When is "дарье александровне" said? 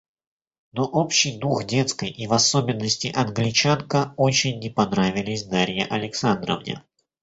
5.43-6.81